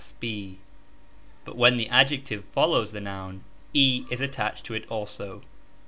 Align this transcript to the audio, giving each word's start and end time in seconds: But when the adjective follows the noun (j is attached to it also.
But 1.45 1.55
when 1.55 1.77
the 1.77 1.87
adjective 1.89 2.45
follows 2.45 2.91
the 2.91 2.99
noun 2.99 3.43
(j 3.71 4.03
is 4.09 4.19
attached 4.19 4.65
to 4.65 4.73
it 4.73 4.89
also. 4.89 5.43